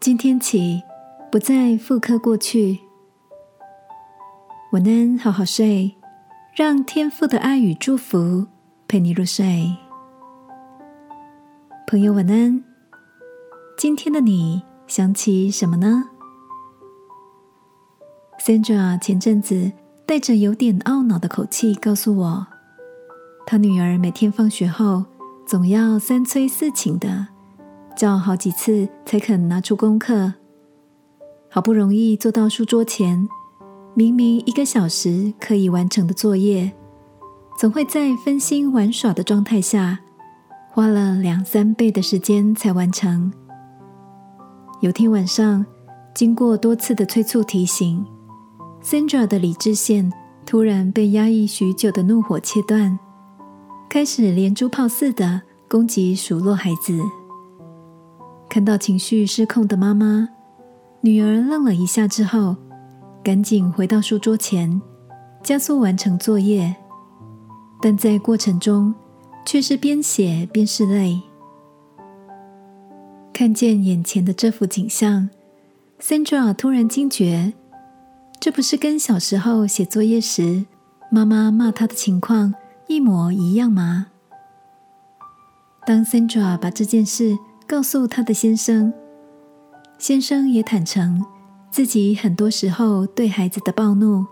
[0.00, 0.82] 今天起，
[1.30, 2.80] 不再复刻过去。
[4.72, 5.94] 晚安，好好睡，
[6.56, 8.46] 让天父的爱与祝福
[8.88, 9.76] 陪你入睡。
[11.86, 12.64] 朋友，晚安。
[13.76, 16.04] 今天的你想起什么呢
[18.38, 19.70] ？Sandra 前阵子
[20.06, 22.46] 带着有点懊恼的口气告诉我，
[23.44, 25.04] 她女儿每天放学后
[25.46, 27.26] 总要三催四请的。
[28.00, 30.32] 叫好几次才肯拿出功课，
[31.50, 33.28] 好不容易坐到书桌前，
[33.92, 36.72] 明明一个小时可以完成的作业，
[37.58, 39.98] 总会在分心玩耍的状态下，
[40.70, 43.30] 花了两三倍的时间才完成。
[44.80, 45.66] 有天晚上，
[46.14, 48.02] 经过多次的催促提醒
[48.82, 50.10] ，Sandra 的理智线
[50.46, 52.98] 突然被压抑许久的怒火切断，
[53.90, 56.98] 开始连珠炮似的攻击数落孩子。
[58.50, 60.28] 看到情绪失控的妈妈，
[61.02, 62.56] 女儿愣了一下之后，
[63.22, 64.82] 赶紧回到书桌前，
[65.40, 66.74] 加速完成作业。
[67.80, 68.92] 但在过程中，
[69.46, 71.22] 却是边写边拭泪。
[73.32, 75.30] 看见眼前的这幅景象
[76.00, 77.52] ，Sandra 突然惊觉，
[78.40, 80.66] 这不是跟小时候写作业时
[81.08, 82.52] 妈妈骂她的情况
[82.88, 84.08] 一模一样吗？
[85.86, 87.38] 当 Sandra 把这件事。
[87.70, 88.92] 告诉他的先生，
[89.96, 91.24] 先生也坦诚
[91.70, 94.26] 自己很多时候对孩子的暴怒，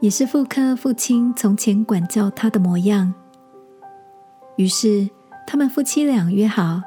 [0.00, 3.14] 也是妇科父亲从前管教他的模样。
[4.56, 5.08] 于是，
[5.46, 6.82] 他们夫妻俩约好，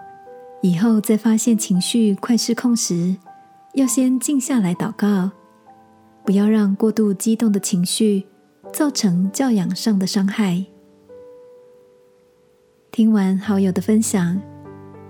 [0.62, 3.16] 以后在发现情绪快失控时，
[3.76, 5.32] 要先静下来祷告，
[6.26, 8.28] 不要让过度激动的情绪
[8.74, 10.66] 造成教养上的伤害。
[12.92, 14.55] 听完好友的分享。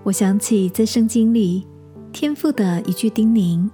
[0.06, 1.66] 我想起在圣经里
[2.14, 3.68] 天父的一句叮咛：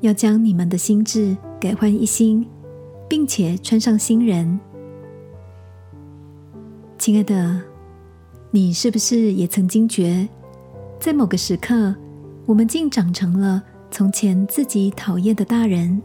[0.00, 2.48] 要将你们的心智改换一新，
[3.06, 4.58] 并且穿上新人。
[6.98, 7.60] 亲爱的，
[8.50, 10.26] 你是不是也曾经觉，
[10.98, 11.94] 在某个时刻，
[12.46, 16.00] 我们竟长成了从前自己讨厌的大人？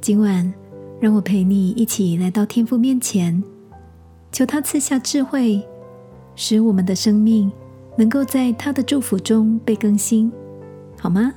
[0.00, 0.54] 今晚，
[1.00, 3.42] 让我陪你一起来到天父面前，
[4.30, 5.60] 求他赐下智慧。
[6.34, 7.50] 使我们的生命
[7.96, 10.32] 能够在他的祝福中被更新，
[10.98, 11.32] 好吗？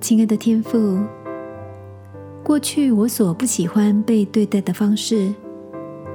[0.00, 0.98] 亲爱的天父，
[2.42, 5.32] 过去我所不喜欢被对待的方式，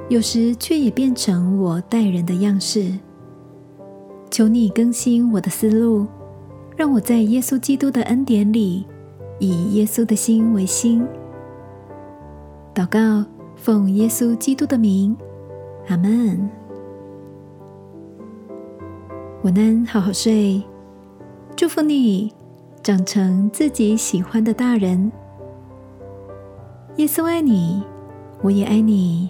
[0.08, 2.92] 有时却也变成我待人的样式。
[4.30, 6.06] 求你更新我的思路，
[6.76, 8.86] 让我在耶稣基督的恩典里，
[9.40, 11.04] 以耶稣的心为心。
[12.72, 15.16] 祷告，奉耶稣基督的名。
[15.90, 16.48] 阿门。
[19.42, 20.62] 我能，好好睡。
[21.56, 22.32] 祝福你
[22.80, 25.10] 长成自己喜欢的大人。
[26.94, 27.82] 耶稣爱你，
[28.40, 29.28] 我也爱你。